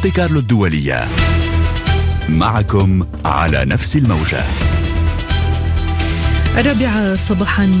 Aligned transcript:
مونتي 0.00 0.16
كارلو 0.16 0.40
الدولية. 0.40 1.08
معكم 2.28 3.06
على 3.24 3.64
نفس 3.64 3.96
الموجة. 3.96 4.69
الرابعة 6.58 7.16
صباحا 7.16 7.72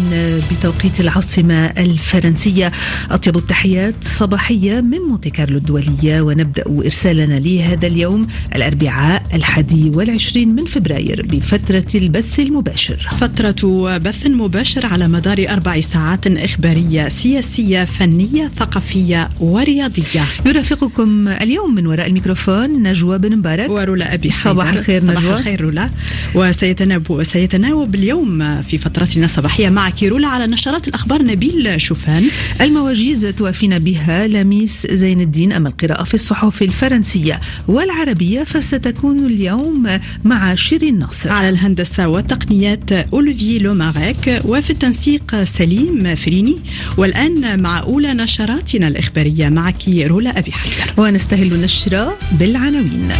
بتوقيت 0.50 1.00
العاصمة 1.00 1.66
الفرنسية. 1.66 2.72
أطيب 3.10 3.36
التحيات 3.36 3.94
صباحية 4.04 4.80
من 4.80 4.98
مونتي 4.98 5.30
كارلو 5.30 5.58
الدولية 5.58 6.20
ونبدأ 6.20 6.64
إرسالنا 6.68 7.34
لهذا 7.34 7.86
اليوم 7.86 8.26
الأربعاء 8.56 9.22
الحادي 9.34 9.90
والعشرين 9.94 10.54
من 10.54 10.64
فبراير 10.64 11.26
بفترة 11.26 11.86
البث 11.94 12.40
المباشر. 12.40 13.08
فترة 13.16 13.98
بث 13.98 14.26
مباشر 14.26 14.86
على 14.86 15.08
مدار 15.08 15.46
أربع 15.48 15.80
ساعات 15.80 16.26
إخبارية 16.26 17.08
سياسية 17.08 17.84
فنية 17.84 18.48
ثقافية 18.56 19.30
ورياضية. 19.40 20.24
يرافقكم 20.46 21.28
اليوم 21.28 21.74
من 21.74 21.86
وراء 21.86 22.06
الميكروفون 22.06 22.82
نجوى 22.82 23.18
بن 23.18 23.36
مبارك. 23.36 23.70
ورولا 23.70 24.14
أبي 24.14 24.30
حيدر 24.32 24.50
صباح 24.50 24.68
الخير 24.68 25.04
نجوى. 25.04 25.16
صباح 25.16 25.36
الخير 25.36 25.60
رولا. 25.60 25.90
وسيتناوب 26.34 27.22
سيتناوب 27.22 27.94
اليوم 27.94 28.59
في 28.62 28.78
فترتنا 28.78 29.24
الصباحية 29.24 29.68
معك 29.68 29.90
رولا 29.90 30.28
على 30.28 30.46
نشرات 30.46 30.88
الأخبار 30.88 31.22
نبيل 31.22 31.80
شوفان. 31.80 32.30
المواجيز 32.60 33.26
توافينا 33.26 33.78
بها 33.78 34.26
لميس 34.26 34.86
زين 34.86 35.20
الدين 35.20 35.52
أما 35.52 35.68
القراءة 35.68 36.04
في 36.04 36.14
الصحف 36.14 36.62
الفرنسية 36.62 37.40
والعربية 37.68 38.44
فستكون 38.44 39.26
اليوم 39.26 40.00
مع 40.24 40.54
شيرين 40.54 40.98
ناصر. 40.98 41.32
على 41.32 41.48
الهندسة 41.48 42.08
والتقنيات 42.08 42.92
أوليفي 42.92 43.58
لوماريك 43.58 44.40
وفي 44.44 44.70
التنسيق 44.70 45.44
سليم 45.44 46.14
فريني. 46.14 46.56
والآن 46.96 47.62
مع 47.62 47.80
أولى 47.80 48.14
نشراتنا 48.14 48.88
الإخبارية 48.88 49.48
معك 49.48 49.88
رولا 49.88 50.38
أبي 50.38 50.52
حيدر 50.52 50.92
ونستهل 50.96 51.52
النشرة 51.52 52.18
بالعناوين. 52.32 53.12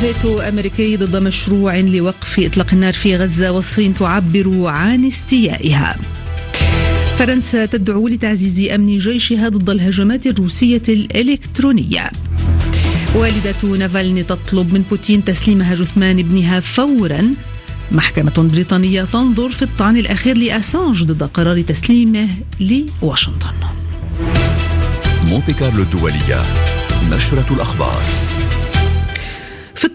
فيتو 0.00 0.40
أمريكي 0.40 0.96
ضد 0.96 1.16
مشروع 1.16 1.76
لوقف 1.80 2.40
إطلاق 2.40 2.66
النار 2.72 2.92
في 2.92 3.16
غزة 3.16 3.50
والصين 3.50 3.94
تعبر 3.94 4.66
عن 4.66 5.04
استيائها. 5.04 5.98
فرنسا 7.18 7.66
تدعو 7.66 8.08
لتعزيز 8.08 8.70
أمن 8.70 8.98
جيشها 8.98 9.48
ضد 9.48 9.70
الهجمات 9.70 10.26
الروسية 10.26 10.82
الإلكترونية. 10.88 12.10
والدة 13.14 13.76
نافالني 13.78 14.22
تطلب 14.22 14.72
من 14.72 14.82
بوتين 14.90 15.24
تسليمها 15.24 15.74
جثمان 15.74 16.18
ابنها 16.18 16.60
فورا. 16.60 17.34
محكمة 17.92 18.48
بريطانية 18.52 19.04
تنظر 19.04 19.50
في 19.50 19.62
الطعن 19.62 19.96
الأخير 19.96 20.36
لأسانج 20.38 21.04
ضد 21.04 21.22
قرار 21.22 21.62
تسليمه 21.62 22.28
لواشنطن. 22.60 23.54
مونتي 25.24 25.52
كارلو 25.52 25.82
الدولية 25.82 26.42
نشرة 27.10 27.46
الأخبار. 27.50 28.02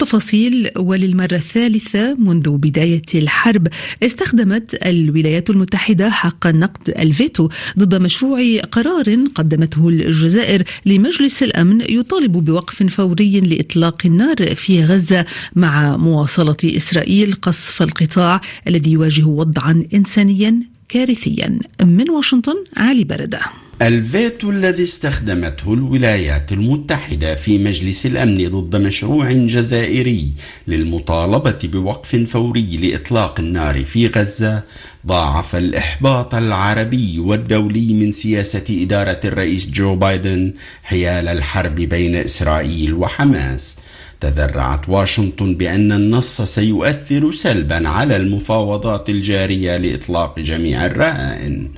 التفاصيل 0.02 0.69
وللمرة 0.77 1.35
الثالثة 1.35 2.16
منذ 2.16 2.49
بداية 2.49 3.02
الحرب 3.16 3.67
استخدمت 4.03 4.85
الولايات 4.85 5.49
المتحدة 5.49 6.09
حق 6.09 6.47
النقض 6.47 6.89
الفيتو 6.89 7.49
ضد 7.80 7.95
مشروع 8.02 8.59
قرار 8.72 9.17
قدمته 9.35 9.89
الجزائر 9.89 10.63
لمجلس 10.85 11.44
الأمن 11.44 11.81
يطالب 11.81 12.31
بوقف 12.31 12.83
فوري 12.83 13.39
لإطلاق 13.39 14.02
النار 14.05 14.55
في 14.55 14.83
غزة 14.83 15.25
مع 15.55 15.97
مواصلة 15.97 16.57
إسرائيل 16.66 17.33
قصف 17.33 17.81
القطاع 17.81 18.41
الذي 18.67 18.91
يواجه 18.91 19.23
وضعا 19.23 19.83
إنسانيا 19.94 20.59
كارثيا. 20.89 21.59
من 21.81 22.09
واشنطن 22.09 22.55
علي 22.77 23.03
بردة. 23.03 23.41
الفيتو 23.82 24.50
الذي 24.50 24.84
استخدمته 24.84 25.74
الولايات 25.74 26.52
المتحدة 26.52 27.36
في 27.36 27.58
مجلس 27.58 28.06
الأمن 28.06 28.50
ضد 28.50 28.76
مشروع 28.76 29.32
جزائري 29.32 30.32
للمطالبة 30.68 31.58
بوقف 31.64 32.16
فوري 32.16 32.78
لإطلاق 32.78 33.40
النار 33.40 33.86
في 33.86 34.08
غزة 34.08 34.64
ضاعف 35.08 35.56
الإحباط 35.56 36.36
العربي 36.36 37.20
والدولي 37.20 37.94
من 37.94 38.12
سياسة 38.12 38.64
إدارة 38.70 39.20
الرئيس 39.25 39.70
جو 39.70 39.96
بايدن 39.96 40.53
حيال 40.84 41.28
الحرب 41.28 41.75
بين 41.75 42.16
إسرائيل 42.16 42.94
وحماس. 42.94 43.75
تذرعت 44.20 44.90
واشنطن 44.90 45.56
بأن 45.56 45.91
النص 45.91 46.41
سيؤثر 46.41 47.31
سلبا 47.31 47.88
على 47.88 48.16
المفاوضات 48.16 49.09
الجارية 49.09 49.78
لإطلاق 49.78 50.40
جميع 50.40 50.86
الرهائن. 50.86 51.72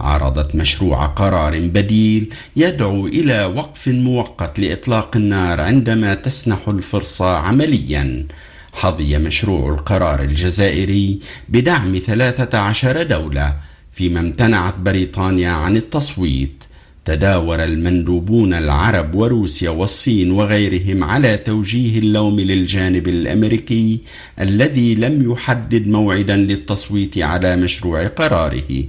عرضت 0.00 0.54
مشروع 0.54 1.06
قرار 1.06 1.58
بديل 1.60 2.34
يدعو 2.56 3.06
إلى 3.06 3.44
وقف 3.44 3.88
مؤقت 3.88 4.58
لإطلاق 4.58 5.16
النار 5.16 5.60
عندما 5.60 6.14
تسنح 6.14 6.68
الفرصة 6.68 7.36
عمليا. 7.36 8.26
حظي 8.74 9.18
مشروع 9.18 9.74
القرار 9.74 10.22
الجزائري 10.22 11.18
بدعم 11.48 11.98
13 11.98 13.02
دولة 13.02 13.56
فيما 13.92 14.20
امتنعت 14.20 14.74
بريطانيا 14.78 15.50
عن 15.50 15.76
التصويت. 15.76 16.64
تداور 17.04 17.64
المندوبون 17.64 18.54
العرب 18.54 19.14
وروسيا 19.14 19.70
والصين 19.70 20.30
وغيرهم 20.30 21.04
على 21.04 21.36
توجيه 21.36 21.98
اللوم 21.98 22.40
للجانب 22.40 23.08
الأمريكي 23.08 24.00
الذي 24.40 24.94
لم 24.94 25.32
يحدد 25.32 25.88
موعدا 25.88 26.36
للتصويت 26.36 27.18
على 27.18 27.56
مشروع 27.56 28.06
قراره. 28.06 28.84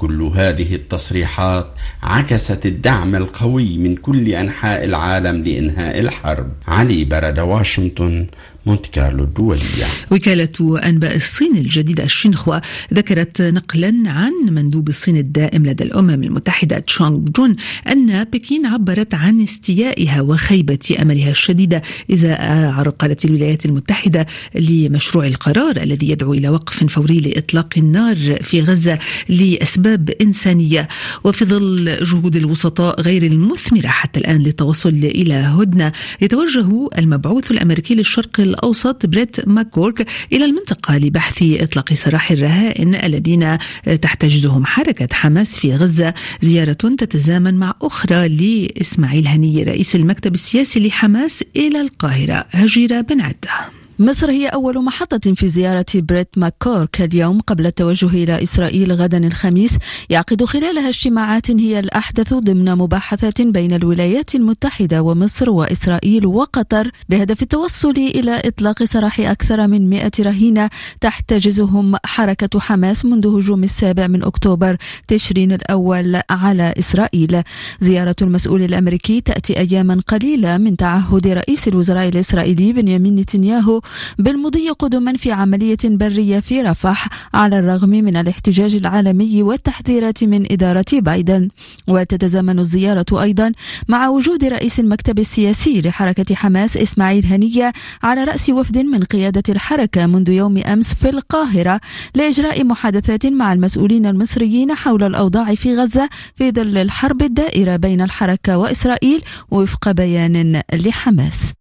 كل 0.00 0.22
هذه 0.22 0.74
التصريحات 0.74 1.66
عكست 2.02 2.66
الدعم 2.66 3.14
القوي 3.14 3.78
من 3.78 3.96
كل 3.96 4.28
أنحاء 4.28 4.84
العالم 4.84 5.36
لإنهاء 5.42 6.00
الحرب. 6.00 6.48
علي 6.68 7.04
برد 7.04 7.38
واشنطن 7.40 8.26
مونت 8.66 8.86
كارلو 8.86 9.24
الدولية. 9.24 9.86
وكالة 10.10 10.78
أنباء 10.84 11.16
الصين 11.16 11.56
الجديدة 11.56 12.06
شينخوا 12.06 12.58
ذكرت 12.94 13.42
نقلا 13.42 13.94
عن 14.06 14.32
مندوب 14.50 14.88
الصين 14.88 15.16
الدائم 15.16 15.66
لدى 15.66 15.84
الأمم 15.84 16.22
المتحدة 16.22 16.78
تشونغ 16.78 17.18
جون 17.18 17.56
أن 17.88 18.24
بكين 18.24 18.66
عبرت 18.66 19.14
عن 19.14 19.40
استيائها 19.40 20.20
وخيبة 20.20 20.96
أملها 21.02 21.30
الشديدة 21.30 21.82
إزاء 22.12 22.70
عرقلة 22.70 23.16
الولايات 23.24 23.66
المتحدة 23.66 24.26
لمشروع 24.54 25.26
القرار 25.26 25.76
الذي 25.76 26.10
يدعو 26.10 26.34
إلى 26.34 26.48
وقف 26.48 26.84
فوري 26.84 27.20
لإطلاق 27.20 27.68
النار 27.76 28.38
في 28.42 28.60
غزة 28.60 28.98
لأسباب 29.28 30.10
إنسانية. 30.10 30.88
وفي 31.24 31.44
ظل 31.44 31.96
جهود 32.02 32.36
الوسطاء 32.36 33.00
غير 33.00 33.22
المثمرة 33.22 33.86
حتى 33.86 34.20
الآن 34.20 34.42
للتوصل 34.42 34.88
إلى 34.88 35.34
هدنة 35.34 35.92
يتوجه 36.20 36.88
المبعوث 36.98 37.50
الأمريكي 37.50 37.94
للشرق 37.94 38.40
الأوسط 38.50 39.06
بريت 39.06 39.48
ماكورك 39.48 40.06
إلى 40.32 40.44
المنطقة 40.44 40.96
لبحث 40.96 41.42
إطلاق 41.42 41.92
سراح 41.94 42.30
الرهائن 42.30 42.94
الذين 42.94 43.58
تحتجزهم 44.02 44.64
حركة 44.64 45.08
حماس 45.12 45.56
في 45.56 45.74
غزة 45.74 46.14
زيارة 46.40 46.72
تتزامن 46.72 47.54
مع 47.54 47.74
أخرى 47.82 48.28
لإسماعيل 48.28 49.28
هنية 49.28 49.62
رئيس 49.62 49.94
المكتب 49.94 50.34
السياسي 50.34 50.80
لحماس 50.80 51.44
إلى 51.56 51.80
القاهرة 51.80 52.46
هجيرة 52.50 53.00
بن 53.00 53.20
عدة. 53.20 53.79
مصر 54.00 54.30
هي 54.30 54.48
أول 54.48 54.84
محطة 54.84 55.34
في 55.34 55.48
زيارة 55.48 55.86
بريت 55.94 56.28
ماكورك 56.36 57.00
اليوم 57.00 57.40
قبل 57.40 57.66
التوجه 57.66 58.06
إلى 58.06 58.42
إسرائيل 58.42 58.92
غدا 58.92 59.26
الخميس. 59.26 59.78
يعقد 60.10 60.44
خلالها 60.44 60.88
اجتماعات 60.88 61.50
هي 61.50 61.80
الأحدث 61.80 62.34
ضمن 62.34 62.74
مباحثات 62.74 63.42
بين 63.42 63.72
الولايات 63.72 64.34
المتحدة 64.34 65.02
ومصر 65.02 65.50
وإسرائيل 65.50 66.26
وقطر 66.26 66.90
بهدف 67.08 67.42
التوصل 67.42 67.90
إلى 67.90 68.42
إطلاق 68.44 68.84
سراح 68.84 69.20
أكثر 69.20 69.66
من 69.66 69.90
100 69.90 70.10
رهينة 70.20 70.70
تحتجزهم 71.00 71.96
حركة 72.04 72.60
حماس 72.60 73.04
منذ 73.04 73.26
هجوم 73.26 73.64
السابع 73.64 74.06
من 74.06 74.22
أكتوبر 74.22 74.76
تشرين 75.08 75.52
الأول 75.52 76.20
على 76.30 76.74
إسرائيل. 76.78 77.42
زيارة 77.80 78.16
المسؤول 78.22 78.62
الأمريكي 78.62 79.20
تأتي 79.20 79.58
أياما 79.58 80.02
قليلة 80.06 80.58
من 80.58 80.76
تعهد 80.76 81.26
رئيس 81.26 81.68
الوزراء 81.68 82.08
الإسرائيلي 82.08 82.72
بنيامين 82.72 83.16
نتنياهو 83.16 83.80
بالمضي 84.18 84.68
قدما 84.70 85.12
في 85.16 85.32
عملية 85.32 85.78
برية 85.84 86.40
في 86.40 86.62
رفح 86.62 87.08
على 87.34 87.58
الرغم 87.58 87.88
من 87.88 88.16
الاحتجاج 88.16 88.74
العالمي 88.74 89.42
والتحذيرات 89.42 90.24
من 90.24 90.52
إدارة 90.52 90.84
بايدن. 90.92 91.48
وتتزامن 91.88 92.58
الزيارة 92.58 93.22
أيضا 93.22 93.52
مع 93.88 94.08
وجود 94.08 94.44
رئيس 94.44 94.80
المكتب 94.80 95.18
السياسي 95.18 95.80
لحركة 95.80 96.34
حماس 96.34 96.76
إسماعيل 96.76 97.26
هنية 97.26 97.72
على 98.02 98.24
رأس 98.24 98.50
وفد 98.50 98.78
من 98.78 99.04
قيادة 99.04 99.42
الحركة 99.48 100.06
منذ 100.06 100.28
يوم 100.28 100.58
أمس 100.58 100.94
في 100.94 101.08
القاهرة 101.08 101.80
لإجراء 102.14 102.64
محادثات 102.64 103.26
مع 103.26 103.52
المسؤولين 103.52 104.06
المصريين 104.06 104.74
حول 104.74 105.02
الأوضاع 105.04 105.54
في 105.54 105.76
غزة 105.76 106.08
في 106.36 106.50
ظل 106.50 106.78
الحرب 106.78 107.22
الدائرة 107.22 107.76
بين 107.76 108.00
الحركة 108.00 108.58
وإسرائيل 108.58 109.22
وفق 109.50 109.90
بيان 109.90 110.62
لحماس. 110.72 111.52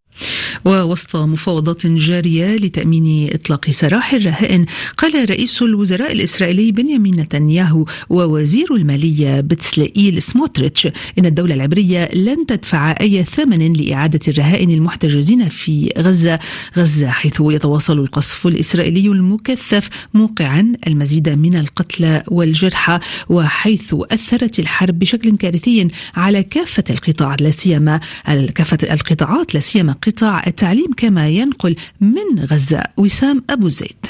ووسط 0.66 1.16
مفاوضات 1.16 1.88
جارية 1.88 2.56
لتأمين 2.56 3.30
إطلاق 3.34 3.70
سراح 3.70 4.14
الرهائن 4.14 4.66
قال 4.98 5.30
رئيس 5.30 5.62
الوزراء 5.62 6.12
الإسرائيلي 6.12 6.72
بنيامين 6.72 7.20
نتنياهو 7.20 7.86
ووزير 8.10 8.76
المالية 8.76 9.42
بتسلائيل 9.42 10.22
سموتريتش 10.22 10.88
إن 11.20 11.26
الدولة 11.26 11.56
العبرية 11.56 12.10
لن 12.14 12.46
تدفع 12.46 12.96
أي 13.02 13.24
ثمن 13.24 13.74
لإعادة 13.74 14.20
الرهائن 14.28 14.70
المحتجزين 14.70 15.50
في 15.50 15.94
غزة. 15.98 16.40
غزة 16.78 17.10
حيث 17.10 17.42
يتواصل 17.42 18.00
القصف 18.00 18.48
الإسرائيلي 18.48 19.08
المكثف 19.08 19.90
موقعا 20.14 20.74
المزيد 20.88 21.30
من 21.30 21.56
القتلى 21.56 22.24
والجرحى 22.28 23.00
وحيث 23.30 23.96
أثرت 24.12 24.60
الحرب 24.60 25.00
بشكل 25.00 25.38
كارثي 25.38 25.88
على 26.16 26.44
كافة 26.44 26.84
القطاعات 26.90 27.42
لا 27.42 27.52
سيما 27.52 28.00
كافة 28.56 28.78
القطاعات 28.94 29.56
لا 29.56 29.60
سيما 29.60 29.96
قطاع 30.08 30.39
التعليم 30.48 30.94
كما 30.98 31.30
ينقل 31.30 31.76
من 32.02 32.46
غزة 32.52 32.84
وسام 32.98 33.44
أبو 33.50 33.70
زيد. 33.70 34.06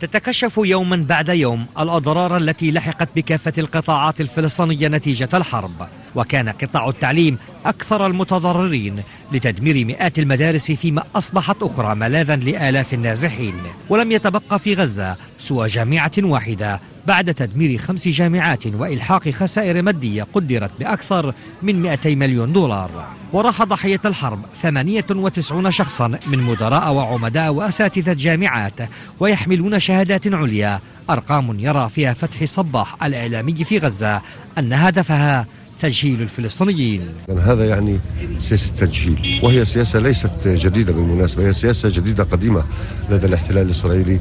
تتكشف 0.00 0.60
يوما 0.64 0.96
بعد 0.96 1.28
يوم 1.28 1.66
الأضرار 1.78 2.36
التي 2.36 2.70
لحقت 2.70 3.08
بكافة 3.16 3.52
القطاعات 3.58 4.20
الفلسطينية 4.20 4.88
نتيجة 4.88 5.28
الحرب 5.34 5.88
وكان 6.14 6.48
قطاع 6.48 6.88
التعليم 6.88 7.38
أكثر 7.66 8.06
المتضررين 8.06 9.02
لتدمير 9.32 9.84
مئات 9.84 10.18
المدارس 10.18 10.72
فيما 10.72 11.02
أصبحت 11.14 11.56
أخرى 11.62 11.94
ملاذا 11.94 12.36
لآلاف 12.36 12.94
النازحين. 12.94 13.54
ولم 13.88 14.12
يتبقى 14.12 14.58
في 14.58 14.74
غزة 14.74 15.16
سوى 15.38 15.68
جامعة 15.68 16.12
واحدة 16.18 16.80
بعد 17.06 17.34
تدمير 17.34 17.78
خمس 17.78 18.08
جامعات 18.08 18.66
وإلحاق 18.66 19.28
خسائر 19.28 19.82
مادية 19.82 20.26
قدرت 20.34 20.70
بأكثر 20.80 21.34
من 21.62 21.82
200 21.82 22.14
مليون 22.14 22.52
دولار. 22.52 22.90
وراح 23.32 23.62
ضحية 23.62 24.00
الحرب 24.04 24.38
98 24.62 25.70
شخصا 25.70 26.08
من 26.26 26.38
مدراء 26.38 26.92
وعمداء 26.92 27.52
وأساتذة 27.52 28.12
جامعات 28.12 28.80
ويحملون 29.20 29.80
شهادات 29.80 30.34
عليا. 30.34 30.80
أرقام 31.10 31.60
يرى 31.60 31.90
فيها 31.94 32.14
فتحي 32.14 32.46
صباح 32.46 33.04
الإعلامي 33.04 33.64
في 33.64 33.78
غزة 33.78 34.22
أن 34.58 34.72
هدفها 34.72 35.46
تجهيل 35.80 36.22
الفلسطينيين. 36.22 37.08
هذا 37.40 37.68
يعني 37.68 38.00
سياسة 38.38 38.74
تجهيل 38.74 39.40
وهي 39.42 39.64
سياسة 39.64 39.98
ليست 39.98 40.48
جديدة 40.48 40.92
بالمناسبة 40.92 41.48
هي 41.48 41.52
سياسة 41.52 41.88
جديدة 41.88 42.24
قديمة 42.24 42.64
لدى 43.10 43.26
الاحتلال 43.26 43.62
الإسرائيلي. 43.66 44.18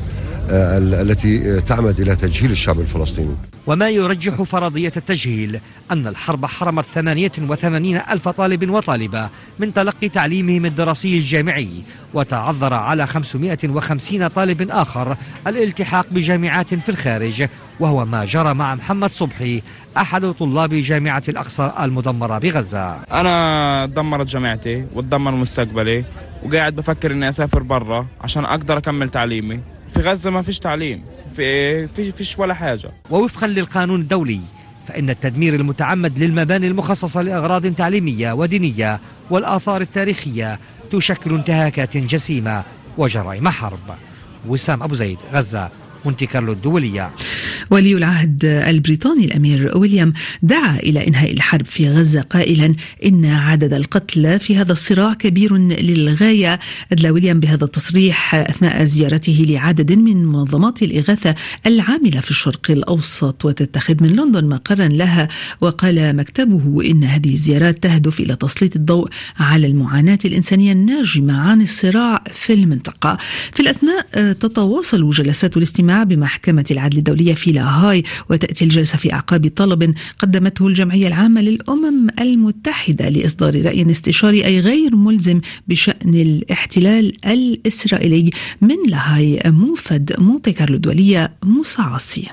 التي 0.49 1.61
تعمد 1.61 1.99
إلى 1.99 2.15
تجهيل 2.15 2.51
الشعب 2.51 2.79
الفلسطيني. 2.79 3.35
وما 3.67 3.89
يرجح 3.89 4.41
فرضية 4.41 4.91
التجهيل 4.97 5.59
أن 5.91 6.07
الحرب 6.07 6.45
حرمت 6.45 6.85
88 6.85 7.95
ألف 8.11 8.27
طالب 8.27 8.69
وطالبة 8.69 9.29
من 9.59 9.73
تلقي 9.73 10.09
تعليمهم 10.09 10.65
الدراسي 10.65 11.17
الجامعي 11.17 11.69
وتعذر 12.13 12.73
على 12.73 13.07
550 13.07 14.27
طالب 14.27 14.71
آخر 14.71 15.17
الالتحاق 15.47 16.05
بجامعات 16.11 16.73
في 16.73 16.89
الخارج 16.89 17.47
وهو 17.79 18.05
ما 18.05 18.25
جرى 18.25 18.53
مع 18.53 18.75
محمد 18.75 19.09
صبحي 19.09 19.61
أحد 19.97 20.31
طلاب 20.31 20.73
جامعة 20.73 21.23
الأقصى 21.29 21.71
المدمرة 21.81 22.38
بغزة. 22.39 22.95
أنا 23.11 23.85
دمرت 23.85 24.27
جامعتي 24.27 24.85
وتدمر 24.93 25.31
مستقبلي 25.31 26.05
وقاعد 26.43 26.75
بفكر 26.75 27.11
إني 27.11 27.29
أسافر 27.29 27.63
برا 27.63 28.07
عشان 28.21 28.45
أقدر 28.45 28.77
أكمل 28.77 29.09
تعليمي. 29.09 29.59
في 29.93 29.99
غزة 29.99 30.29
ما 30.29 30.41
فيش 30.41 30.59
تعليم 30.59 31.03
في 31.35 31.88
في 31.88 32.11
فيش 32.11 32.39
ولا 32.39 32.53
حاجة. 32.53 32.91
ووفقا 33.09 33.47
للقانون 33.47 34.01
الدولي 34.01 34.39
فإن 34.88 35.09
التدمير 35.09 35.55
المتعمد 35.55 36.19
للمباني 36.19 36.67
المخصصة 36.67 37.21
لأغراض 37.21 37.73
تعليمية 37.73 38.33
ودينية 38.33 38.99
والآثار 39.29 39.81
التاريخية 39.81 40.59
تشكل 40.91 41.35
انتهاكات 41.35 41.97
جسيمة 41.97 42.63
وجرائم 42.97 43.49
حرب. 43.49 43.79
وسام 44.47 44.83
أبو 44.83 44.95
زيد 44.95 45.17
غزة. 45.33 45.69
مونتي 46.06 46.25
كارلو 46.25 46.51
الدولية. 46.51 47.12
ولي 47.71 47.94
العهد 47.94 48.45
البريطاني 48.45 49.25
الأمير 49.25 49.77
ويليام 49.77 50.13
دعا 50.42 50.75
إلى 50.75 51.07
إنهاء 51.07 51.31
الحرب 51.31 51.65
في 51.65 51.89
غزة 51.89 52.21
قائلا 52.21 52.75
إن 53.06 53.25
عدد 53.25 53.74
القتلى 53.74 54.39
في 54.39 54.57
هذا 54.57 54.71
الصراع 54.71 55.13
كبير 55.13 55.57
للغاية. 55.57 56.59
أدلى 56.92 57.09
ويليام 57.09 57.39
بهذا 57.39 57.65
التصريح 57.65 58.36
أثناء 58.36 58.83
زيارته 58.83 59.45
لعدد 59.50 59.92
من 59.92 60.25
منظمات 60.25 60.83
الإغاثة 60.83 61.36
العاملة 61.68 62.19
في 62.19 62.31
الشرق 62.31 62.71
الأوسط 62.71 63.45
وتتخذ 63.45 64.03
من 64.03 64.09
لندن 64.09 64.45
مقرا 64.50 64.88
لها. 64.88 65.27
وقال 65.62 66.15
مكتبه 66.15 66.83
إن 66.86 67.03
هذه 67.03 67.33
الزيارات 67.33 67.83
تهدف 67.83 68.19
إلى 68.19 68.36
تسليط 68.36 68.75
الضوء 68.75 69.09
على 69.39 69.68
المعاناة 69.68 70.19
الإنسانية 70.25 70.71
الناجمة 70.71 71.39
عن 71.39 71.62
الصراع 71.62 72.24
في 72.33 72.53
المنطقة. 72.53 73.18
في 73.53 73.59
الأثناء 73.59 74.33
تتواصل 74.33 75.09
جلسات 75.09 75.57
الاستماع 75.57 75.90
بمحكمة 75.91 76.65
العدل 76.71 76.97
الدولية 76.97 77.33
في 77.33 77.51
لاهاي 77.51 78.03
وتأتي 78.29 78.65
الجلسة 78.65 78.97
في 78.97 79.13
أعقاب 79.13 79.51
طلب 79.55 79.93
قدمته 80.19 80.67
الجمعية 80.67 81.07
العامة 81.07 81.41
للأمم 81.41 82.07
المتحدة 82.19 83.09
لإصدار 83.09 83.65
رأي 83.65 83.91
استشاري 83.91 84.45
أي 84.45 84.59
غير 84.59 84.95
ملزم 84.95 85.41
بشأن 85.67 86.13
الاحتلال 86.13 87.13
الإسرائيلي 87.25 88.29
من 88.61 88.77
لاهاي 88.88 89.41
موفد 89.45 90.15
مونتي 90.19 90.51
كارلو 90.51 90.75
الدولية 90.75 91.31
موسى 91.43 91.81
عاصي. 91.81 92.27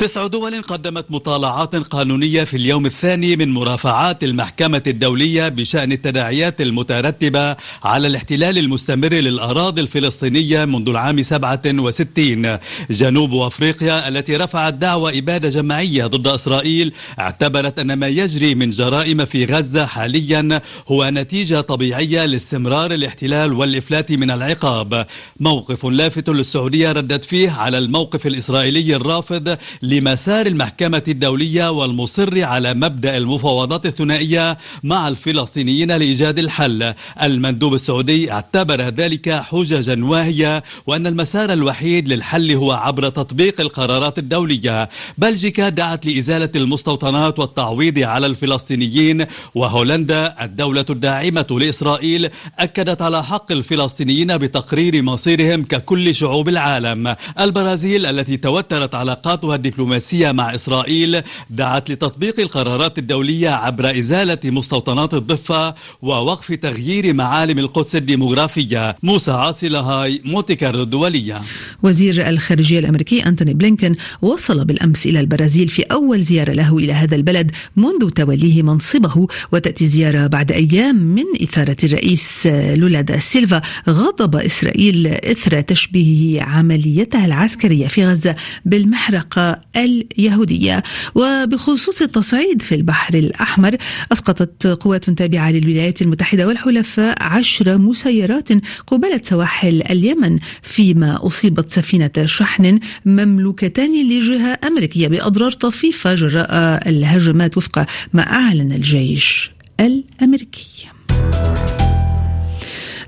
تسع 0.00 0.26
دول 0.26 0.62
قدمت 0.62 1.10
مطالعات 1.10 1.76
قانونية 1.76 2.44
في 2.44 2.56
اليوم 2.56 2.86
الثاني 2.86 3.36
من 3.36 3.52
مرافعات 3.52 4.24
المحكمة 4.24 4.82
الدولية 4.86 5.48
بشأن 5.48 5.92
التداعيات 5.92 6.60
المترتبة 6.60 7.56
على 7.84 8.06
الاحتلال 8.06 8.58
المستمر 8.58 9.12
للأراضي 9.12 9.80
الفلسطينية 9.80 10.64
منذ 10.64 10.88
العام 10.88 11.22
67 11.22 12.58
جنوب 12.90 13.34
أفريقيا 13.34 14.08
التي 14.08 14.36
رفعت 14.36 14.74
دعوى 14.74 15.18
إبادة 15.18 15.48
جماعية 15.48 16.06
ضد 16.06 16.26
إسرائيل 16.26 16.92
اعتبرت 17.20 17.78
أن 17.78 17.92
ما 17.92 18.06
يجري 18.06 18.54
من 18.54 18.70
جرائم 18.70 19.24
في 19.24 19.44
غزة 19.44 19.86
حاليا 19.86 20.60
هو 20.88 21.10
نتيجة 21.10 21.60
طبيعية 21.60 22.24
لاستمرار 22.24 22.94
الاحتلال 22.94 23.52
والإفلات 23.52 24.12
من 24.12 24.30
العقاب. 24.30 25.06
موقف 25.40 25.86
لافت 25.86 26.28
للسعودية 26.28 26.92
ردت 26.92 27.24
فيه 27.24 27.50
على 27.50 27.78
الموقف 27.78 28.26
الإسرائيلي 28.26 28.96
الرافض 28.96 29.56
لمسار 29.90 30.46
المحكمة 30.46 31.02
الدولية 31.08 31.70
والمصر 31.70 32.42
على 32.44 32.74
مبدأ 32.74 33.16
المفاوضات 33.16 33.86
الثنائية 33.86 34.58
مع 34.82 35.08
الفلسطينيين 35.08 35.92
لإيجاد 35.92 36.38
الحل. 36.38 36.94
المندوب 37.22 37.74
السعودي 37.74 38.32
اعتبر 38.32 38.80
ذلك 38.80 39.30
حججا 39.30 40.04
واهية 40.04 40.62
وأن 40.86 41.06
المسار 41.06 41.52
الوحيد 41.52 42.08
للحل 42.08 42.50
هو 42.52 42.72
عبر 42.72 43.08
تطبيق 43.08 43.60
القرارات 43.60 44.18
الدولية. 44.18 44.88
بلجيكا 45.18 45.68
دعت 45.68 46.06
لإزالة 46.06 46.50
المستوطنات 46.56 47.38
والتعويض 47.38 47.98
على 47.98 48.26
الفلسطينيين 48.26 49.26
وهولندا 49.54 50.44
الدولة 50.44 50.86
الداعمة 50.90 51.46
لإسرائيل 51.50 52.30
أكدت 52.58 53.02
على 53.02 53.24
حق 53.24 53.52
الفلسطينيين 53.52 54.38
بتقرير 54.38 55.02
مصيرهم 55.02 55.64
ككل 55.64 56.14
شعوب 56.14 56.48
العالم. 56.48 57.16
البرازيل 57.40 58.06
التي 58.06 58.36
توترت 58.36 58.94
علاقاتها 58.94 59.54
الدبلوماسية 59.54 59.79
الدبلوماسية 59.80 60.32
مع 60.32 60.54
إسرائيل 60.54 61.22
دعت 61.50 61.90
لتطبيق 61.90 62.40
القرارات 62.40 62.98
الدولية 62.98 63.48
عبر 63.48 63.98
إزالة 63.98 64.38
مستوطنات 64.44 65.14
الضفة 65.14 65.74
ووقف 66.02 66.52
تغيير 66.52 67.12
معالم 67.12 67.58
القدس 67.58 67.96
الديموغرافية. 67.96 68.96
موسى 69.02 69.30
عاصي 69.32 69.68
لاهاي 69.68 70.20
مونت 70.24 70.53
كارلو 70.53 70.82
الدولية. 70.82 71.40
وزير 71.82 72.28
الخارجية 72.28 72.78
الأمريكي 72.78 73.26
أنتوني 73.26 73.54
بلينكن 73.54 73.96
وصل 74.22 74.64
بالأمس 74.64 75.06
إلى 75.06 75.20
البرازيل 75.20 75.68
في 75.68 75.82
أول 75.82 76.22
زيارة 76.22 76.52
له 76.52 76.78
إلى 76.78 76.92
هذا 76.92 77.16
البلد 77.16 77.50
منذ 77.76 78.10
توليه 78.10 78.62
منصبه 78.62 79.26
وتأتي 79.52 79.86
زيارة 79.86 80.26
بعد 80.26 80.52
أيام 80.52 80.96
من 80.96 81.24
إثارة 81.42 81.76
الرئيس 81.84 82.46
لولا 82.46 83.00
دا 83.00 83.18
سيلفا 83.18 83.62
غضب 83.88 84.36
إسرائيل 84.36 85.06
إثر 85.06 85.60
تشبيهه 85.60 86.42
عمليتها 86.42 87.26
العسكرية 87.26 87.86
في 87.86 88.06
غزة 88.06 88.36
بالمحرقة 88.64 89.60
اليهودية. 89.76 90.82
وبخصوص 91.14 92.02
التصعيد 92.02 92.62
في 92.62 92.74
البحر 92.74 93.14
الأحمر 93.14 93.76
أسقطت 94.12 94.66
قوات 94.66 95.10
تابعة 95.10 95.50
للولايات 95.50 96.02
المتحدة 96.02 96.46
والحلفاء 96.46 97.22
عشر 97.22 97.78
مسيرات 97.78 98.48
قبالة 98.86 99.20
سواحل 99.24 99.82
اليمن 99.90 100.38
فيما 100.62 101.26
أصيبت 101.26 101.70
سفينة 101.70 102.10
شحن 102.24 102.80
مملوكتان 103.06 104.08
لجهة 104.08 104.58
أمريكية 104.64 105.08
بأضرار 105.08 105.52
طفيفة 105.52 106.14
جراء 106.14 106.88
الهجمات 106.88 107.56
وفق 107.56 107.86
ما 108.12 108.22
أعلن 108.22 108.72
الجيش 108.72 109.50
الأمريكي. 109.80 110.88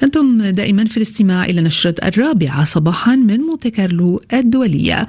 أنتم 0.03 0.43
دائما 0.43 0.85
في 0.85 0.97
الاستماع 0.97 1.45
إلى 1.45 1.61
نشرة 1.61 1.95
الرابعة 2.05 2.65
صباحا 2.65 3.17
من 3.17 3.41
مونتي 3.41 3.71
كارلو 3.71 4.21
الدولية. 4.33 5.07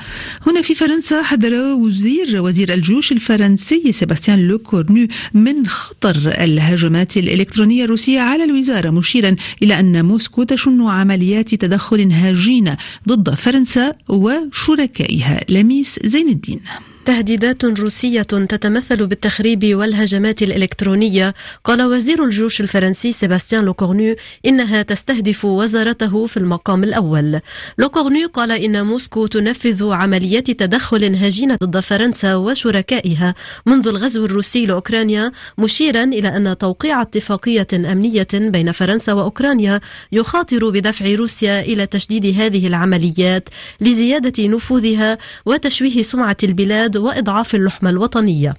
هنا 0.47 0.61
في 0.61 0.75
فرنسا 0.75 1.21
حذر 1.21 1.53
وزير 1.53 2.41
وزير 2.41 2.73
الجيوش 2.73 3.11
الفرنسي 3.11 3.91
سيباستيان 3.91 4.47
لو 4.47 4.59
كورنو 4.59 5.07
من 5.33 5.67
خطر 5.67 6.15
الهجمات 6.17 7.17
الإلكترونية 7.17 7.83
الروسية 7.83 8.19
على 8.19 8.43
الوزارة 8.43 8.89
مشيرا 8.89 9.35
إلى 9.63 9.79
أن 9.79 10.05
موسكو 10.05 10.43
تشن 10.43 10.81
عمليات 10.81 11.55
تدخل 11.55 12.11
هجين 12.11 12.75
ضد 13.07 13.33
فرنسا 13.33 13.93
وشركائها. 14.09 15.39
لميس 15.49 15.99
زين 16.03 16.29
الدين. 16.29 16.59
تهديدات 17.05 17.65
روسية 17.65 18.21
تتمثل 18.21 19.07
بالتخريب 19.07 19.75
والهجمات 19.75 20.41
الإلكترونية. 20.41 21.33
قال 21.63 21.81
وزير 21.81 22.23
الجيوش 22.23 22.61
الفرنسي 22.61 23.11
سيباستيان 23.11 23.65
لوكورنو 23.65 24.15
إنها 24.45 24.81
تستهدف 24.81 25.45
وزارته 25.45 26.25
في 26.25 26.37
المقام 26.37 26.83
الأول. 26.83 27.39
لوكورنو 27.77 28.27
قال 28.33 28.51
إن 28.51 28.85
موسكو 28.85 29.27
تنفذ 29.27 29.91
عمليات 29.91 30.51
تدخل 30.51 31.15
هجينة 31.15 31.57
ضد 31.63 31.79
فرنسا 31.79 32.35
وشركائها 32.35 33.35
منذ 33.65 33.87
الغزو 33.87 34.25
الروسي 34.25 34.65
لأوكرانيا 34.65 35.31
مشيرا 35.57 36.03
إلى 36.03 36.27
أن 36.27 36.57
توقيع 36.57 37.01
اتفاقية 37.01 37.67
أمنية 37.73 38.27
بين 38.33 38.71
فرنسا 38.71 39.13
وأوكرانيا 39.13 39.79
يخاطر 40.11 40.69
بدفع 40.69 41.15
روسيا 41.15 41.61
إلى 41.61 41.85
تشديد 41.85 42.25
هذه 42.39 42.67
العمليات 42.67 43.49
لزيادة 43.81 44.47
نفوذها 44.47 45.17
وتشويه 45.45 46.01
سمعة 46.01 46.37
البلاد 46.43 46.92
وإضعاف 46.97 47.55
اللحمة 47.55 47.89
الوطنية. 47.89 48.53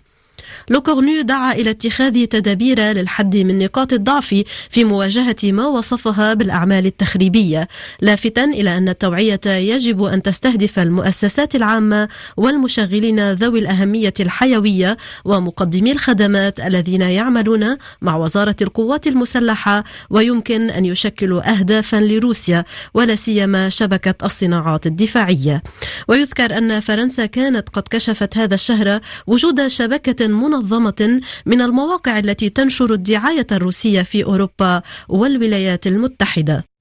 لوكورنو 0.71 1.21
دعا 1.21 1.53
إلى 1.53 1.71
اتخاذ 1.71 2.27
تدابير 2.27 2.81
للحد 2.81 3.37
من 3.37 3.59
نقاط 3.59 3.93
الضعف 3.93 4.43
في 4.71 4.85
مواجهة 4.85 5.37
ما 5.45 5.67
وصفها 5.67 6.35
بالأعمال 6.35 6.87
التخريبية 6.87 7.69
لافتا 8.01 8.45
إلى 8.45 8.77
أن 8.77 8.89
التوعية 8.89 9.41
يجب 9.47 10.03
أن 10.03 10.23
تستهدف 10.23 10.79
المؤسسات 10.79 11.55
العامة 11.55 12.09
والمشغلين 12.37 13.33
ذوي 13.33 13.59
الأهمية 13.59 14.15
الحيوية 14.21 14.97
ومقدمي 15.25 15.93
الخدمات 15.93 16.61
الذين 16.61 17.01
يعملون 17.01 17.77
مع 18.03 18.17
وزارة 18.17 18.57
القوات 18.63 19.07
المسلحة 19.07 19.85
ويمكن 20.11 20.71
أن 20.71 20.85
يشكلوا 20.85 21.51
أهدافا 21.51 21.97
لروسيا 21.97 22.65
ولا 22.95 23.15
سيما 23.15 23.69
شبكة 23.69 24.15
الصناعات 24.25 24.87
الدفاعية. 24.87 25.63
ويذكر 26.09 26.59
أن 26.59 26.81
فرنسا 26.81 27.27
كانت 27.27 27.69
قد 27.69 27.83
كشفت 27.91 28.37
هذا 28.37 28.55
الشهر 28.55 29.01
وجود 29.27 29.67
شبكة 29.67 30.27
منظمة 30.35 31.21
من 31.47 31.61
المواقع 31.61 32.19
التي 32.19 32.49
تنشر 32.49 32.93
الدعاية 32.93 33.47
الروسية 33.53 34.03
في 34.03 34.25
أوروبا 34.25 34.83
والولايات 35.09 35.87
المتحدة. 35.87 36.74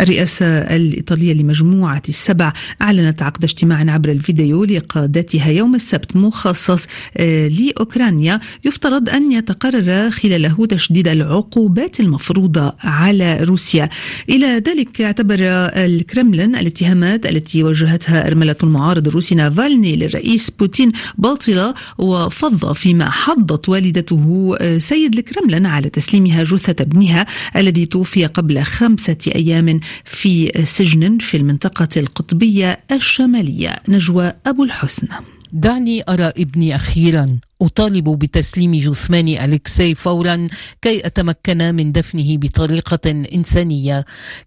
الرئاسة 0.00 0.46
الإيطالية 0.46 1.32
لمجموعة 1.32 2.02
السبع 2.08 2.52
أعلنت 2.82 3.22
عقد 3.22 3.44
اجتماع 3.44 3.92
عبر 3.92 4.10
الفيديو 4.10 4.64
لقادتها 4.64 5.48
يوم 5.48 5.74
السبت 5.74 6.16
مخصص 6.16 6.86
آه، 7.16 7.48
لأوكرانيا. 7.48 8.40
يفترض 8.64 9.08
أن 9.08 9.32
يتقرر 9.32 10.10
خلاله 10.10 10.66
تشديد 10.66 11.08
العقوبات 11.08 12.00
المفروضة 12.00 12.72
على 12.80 13.44
روسيا. 13.44 13.88
إلى 14.30 14.46
ذلك 14.46 15.00
اعتبر 15.00 15.38
الكرملين 15.40 16.56
الاتهامات 16.56 17.26
التي 17.26 17.62
وجهتها 17.62 18.26
أرملة 18.26 18.56
المعارض 18.62 19.08
الروسي 19.08 19.34
نافالني 19.34 19.96
للرئيس 19.96 20.50
بوتين 20.50 20.92
باطلة 21.18 21.74
وفض 21.98 22.72
فيما 22.72 23.10
حضت 23.10 23.68
والدته 23.68 24.56
آه، 24.60 24.78
سيد 24.78 25.18
الكرملين 25.18 25.66
على 25.66 25.88
تسليمها 25.90 26.44
جثة 26.44 26.82
ابنها 26.82 27.26
الذي 27.56 27.86
توفي 27.86 28.26
قبل 28.26 28.62
خمسة 28.62 29.16
أيام 29.38 29.80
في 30.04 30.52
سجن 30.64 31.18
في 31.18 31.36
المنطقة 31.36 31.88
القطبية 31.96 32.80
الشمالية 32.92 33.76
نجوى 33.88 34.32
أبو 34.46 34.64
الحسن. 34.64 35.08
دعني 35.52 36.02
أرى 36.08 36.32
ابني 36.38 36.76
أخيرا. 36.76 37.38
أطالب 37.62 38.08
بتسليم 38.18 38.74
جثمان 38.74 39.28
أليكسي 39.28 39.94
فورا 39.94 40.48
كي 40.82 41.06
أتمكن 41.06 41.74
من 41.74 41.92
دفنه 41.92 42.36
بطريقة 42.36 43.10
إنسانية. 43.34 44.04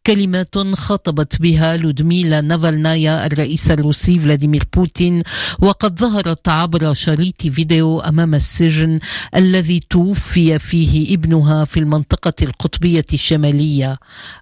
كلمات 0.08 0.56
خاطبت 0.74 1.42
بها 1.42 1.78
لودميلا 1.78 2.42
نافالنايا 2.42 3.26
الرئيس 3.26 3.72
الروسي 3.72 4.20
فلاديمير 4.20 4.64
بوتين 4.76 5.24
وقد 5.60 6.00
ظهرت 6.00 6.50
عبر 6.50 6.94
شريط 6.94 7.42
فيديو 7.42 8.00
أمام 8.00 8.36
السجن 8.36 9.00
الذي 9.36 9.80
توفي 9.90 10.60
فيه 10.60 11.14
ابنها 11.16 11.66
في 11.66 11.80
المنطقة 11.80 12.34
القطبية 12.42 13.06
الشمالية. 13.14 13.98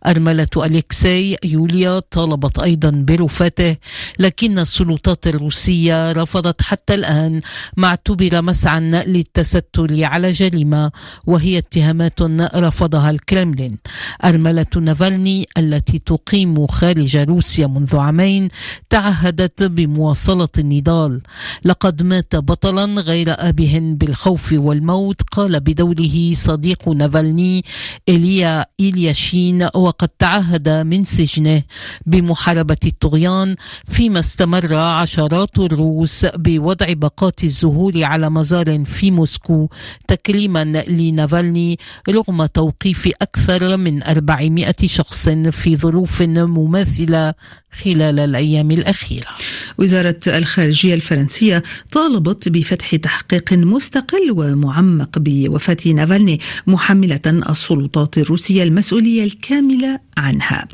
أرملة 0.06 0.48
أليكسي 0.58 1.38
يوليا 1.44 2.00
طالبت 2.00 2.60
أيضا 2.60 2.90
برفاته 2.90 3.76
لكن 4.20 4.60
السلطات 4.60 5.28
الروسية 5.28 6.12
رفضت 6.12 6.62
حتى 6.62 6.94
الآن 6.94 7.42
ما 7.78 7.88
اعتبر 7.88 8.42
مسعى 8.60 8.80
للتستر 9.08 10.06
على 10.06 10.32
جريمة 10.32 10.92
وهي 11.28 11.58
اتهامات 11.58 12.22
رفضها 12.56 13.10
الكرملين. 13.10 13.78
أرملة 14.24 14.66
نافالني 14.82 15.46
التي 15.58 16.00
تقيم 16.00 16.68
خارج 16.68 17.18
روسيا 17.18 17.68
منذ 17.68 17.98
عامين 17.98 18.48
تعهدت 18.89 19.63
بمواصلة 19.63 20.48
النضال. 20.58 21.22
لقد 21.66 22.04
مات 22.04 22.36
بطلا 22.36 23.01
غير 23.01 23.28
آبه 23.30 23.80
بالخوف 23.82 24.54
والموت 24.54 25.22
قال 25.32 25.60
بدوره 25.60 26.34
صديق 26.34 26.89
نافالني 26.89 27.66
إليا 28.10 28.66
إلياشين 28.80 29.63
وقد 29.75 30.08
تعهد 30.08 30.70
من 30.70 31.04
سجنه 31.04 31.63
بمحاربة 32.06 32.78
الطغيان 32.86 33.56
فيما 33.88 34.20
استمر 34.20 34.75
عشرات 34.75 35.60
الروس 35.60 36.25
بوضع 36.25 36.94
باقات 36.94 37.44
الزهور 37.44 38.04
على 38.04 38.30
مزار 38.30 38.49
مزار 38.50 38.86
في 38.86 39.12
موسكو 39.12 39.70
تكريما 40.08 40.63
لنافالني 40.88 41.79
رغم 42.10 42.46
توقيف 42.46 43.10
أكثر 43.22 43.77
من 43.77 44.03
400 44.03 44.75
شخص 44.86 45.29
في 45.29 45.77
ظروف 45.77 46.22
مماثلة 46.22 47.34
خلال 47.84 48.20
الأيام 48.20 48.72
الأخيرة. 48.72 49.27
وزارة 49.77 50.20
الخارجية 50.27 50.94
الفرنسية 50.94 51.63
طالبت 51.91 52.50
بفتح 52.50 52.96
تحقيق 52.96 53.53
مستقل 53.53 54.32
ومعمق 54.32 55.20
بوفاة 55.20 55.77
نافالني 55.86 56.39
محملة 56.68 57.20
السلطات 57.50 58.18
الروسية 58.18 58.63
المسؤولية 58.63 59.24
الكاملة 59.24 60.00
عنها. 60.18 60.68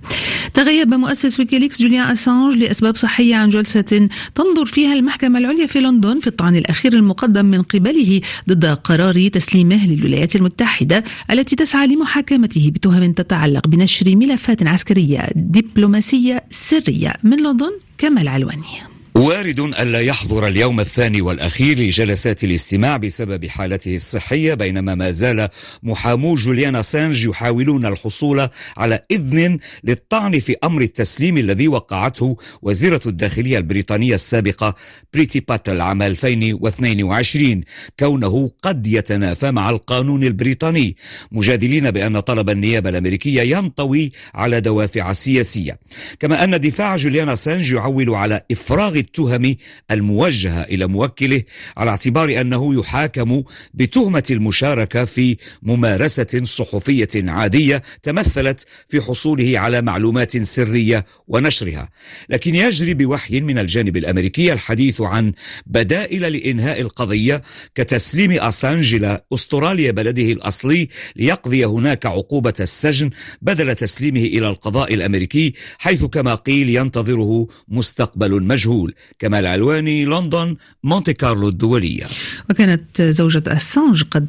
تغيب 0.54 0.94
مؤسس 0.94 1.40
ويكيليكس 1.40 1.82
جوليان 1.82 2.08
أسانج 2.08 2.54
لأسباب 2.58 2.96
صحية 2.96 3.36
عن 3.36 3.50
جلسة 3.50 4.10
تنظر 4.36 4.66
فيها 4.66 4.94
المحكمة 4.94 5.40
العليا 5.40 5.68
في 5.68 5.80
لندن 5.80 6.20
في 6.20 6.28
الطعن 6.28 6.56
الأخير 6.56 6.94
المقدم 6.94 7.46
من 7.46 7.64
قبله 7.70 8.22
ضد 8.50 8.66
قرار 8.66 9.28
تسليمه 9.28 9.88
للولايات 9.88 10.36
المتحدة 10.36 11.04
التي 11.32 11.56
تسعى 11.56 11.88
لمحاكمته 11.88 12.72
بتهم 12.74 13.14
تتعلق 13.14 13.68
بنشر 13.68 14.16
ملفات 14.16 14.68
عسكرية 14.68 15.30
دبلوماسية 15.36 16.44
سرية 16.52 17.14
من 17.24 17.44
لندن. 17.44 17.72
كمال 17.98 18.28
علواني. 18.28 18.95
وارد 19.18 19.60
ألا 19.60 20.00
يحضر 20.00 20.48
اليوم 20.48 20.80
الثاني 20.80 21.22
والأخير 21.22 21.80
لجلسات 21.80 22.44
الاستماع 22.44 22.98
بسبب 22.98 23.46
حالته 23.46 23.96
الصحية 23.96 24.54
بينما 24.54 24.96
ما 24.96 25.12
زال 25.12 25.50
محامو 25.84 26.36
جوليان 26.36 26.76
أسانج 26.76 27.26
يحاولون 27.26 27.86
الحصول 27.86 28.50
على 28.78 29.00
إذن 29.12 29.58
للطعن 29.84 30.40
في 30.40 30.56
أمر 30.64 30.82
التسليم 30.82 31.38
الذي 31.38 31.68
وقعته 31.68 32.38
وزيرة 32.62 33.02
الداخلية 33.06 33.58
البريطانية 33.58 34.16
السابقة 34.16 34.76
بريتي 35.14 35.40
باتل 35.40 35.82
عام 35.82 36.02
2022 36.02 37.62
كونه 38.00 38.52
قد 38.64 38.88
يتنافى 38.88 39.52
مع 39.52 39.70
القانون 39.70 40.24
البريطاني. 40.24 40.96
مجادلين 41.32 41.92
بأن 41.92 42.20
طلب 42.20 42.50
النيابة 42.50 42.90
الأمريكية 42.90 43.42
ينطوي 43.58 44.12
على 44.34 44.62
دوافع 44.62 45.14
سياسية. 45.14 45.80
كما 46.20 46.44
أن 46.44 46.60
دفاع 46.60 46.96
جوليان 46.96 47.30
أسانج 47.30 47.74
يعول 47.74 48.10
على 48.10 48.42
إفراغ 48.52 49.05
التهم 49.06 49.56
الموجهة 49.92 50.64
إلى 50.64 50.88
موكله 50.88 51.44
على 51.78 51.90
اعتبار 51.90 52.42
أنه 52.42 52.80
يحاكم 52.80 53.44
بتهمة 53.74 54.24
المشاركة 54.32 55.06
في 55.06 55.38
ممارسة 55.62 56.42
صحفية 56.44 57.10
عادية 57.16 57.84
تمثلت 58.04 58.66
في 58.88 59.02
حصوله 59.02 59.60
على 59.60 59.82
معلومات 59.82 60.38
سرية 60.38 61.06
ونشرها. 61.28 61.90
لكن 62.30 62.56
يجري 62.56 62.94
بوحي 62.94 63.42
من 63.42 63.58
الجانب 63.60 63.98
الأمريكي 63.98 64.54
الحديث 64.54 65.02
عن 65.02 65.34
بدائل 65.66 66.22
لإنهاء 66.22 66.82
القضية 66.82 67.42
كتسليم 67.76 68.32
أسانج 68.32 68.96
إلى 68.96 69.22
أستراليا 69.34 69.92
بلده 69.92 70.32
الأصلي 70.32 70.90
ليقضي 71.16 71.66
هناك 71.66 72.06
عقوبة 72.06 72.54
السجن 72.60 73.10
بدل 73.42 73.76
تسليمه 73.76 74.20
إلى 74.20 74.48
القضاء 74.48 74.94
الأمريكي 74.94 75.54
حيث 75.78 76.06
كما 76.06 76.36
قيل 76.36 76.70
ينتظره 76.70 77.48
مستقبل 77.68 78.44
مجهول. 78.44 78.95
كمال 79.20 79.46
علواني 79.46 80.06
لندن 80.06 80.56
مونتي 80.84 81.14
كارلو 81.14 81.48
الدولية. 81.48 82.04
وكانت 82.50 83.02
زوجة 83.02 83.44
أسانج 83.48 84.04
قد 84.04 84.28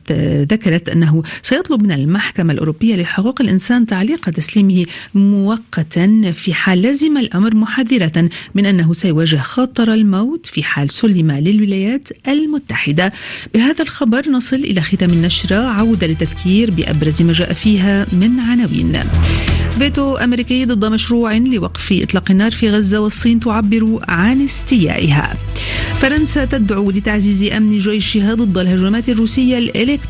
ذكرت 0.52 0.88
أنه 0.88 1.23
سيطلب 1.42 1.82
من 1.82 1.92
المحكمة 1.92 2.52
الأوروبية 2.52 2.96
لحقوق 2.96 3.40
الإنسان 3.40 3.87
تعليق 3.87 4.30
تسليمه 4.30 4.87
مؤقتا 5.14 6.32
في 6.35 6.54
حال 6.54 6.82
لزم 6.82 7.16
الأمر 7.16 7.54
محذرة 7.54 8.28
من 8.54 8.66
أنه 8.66 8.92
سيواجه 8.92 9.37
خطر 9.37 9.94
الموت 9.94 10.46
في 10.46 10.62
حال 10.62 10.90
سلم 10.90 11.32
للولايات 11.32 12.08
المتحدة. 12.28 13.12
بهذا 13.54 13.82
الخبر 13.82 14.28
نصل 14.28 14.56
إلى 14.56 14.80
ختام 14.80 15.11
النشرة. 15.11 15.56
عودة 15.56 16.06
لتذكير 16.06 16.70
بأبرز 16.70 17.23
ما 17.23 17.32
جاء 17.32 17.52
فيها 17.52 18.06
من 18.12 18.40
عناوين. 18.40 19.02
فيتو 19.78 20.16
أمريكي 20.16 20.64
ضد 20.64 20.85
مشروع 20.85 21.37
لوقف 21.37 21.99
إطلاق 22.02 22.30
النار 22.30 22.52
في 22.52 22.70
غزة 22.70 23.00
والصين 23.00 23.40
تعبر 23.40 24.00
عن 24.08 24.40
استيائها. 24.56 25.36
فرنسا 25.94 26.44
تدعو 26.44 26.90
لتعزيز 26.90 27.52
أمن 27.52 27.78
جيشها 27.78 28.34
ضد 28.34 28.58
الهجمات 28.58 29.08
الروسية 29.08 29.58
الإلكترونية. 29.58 30.00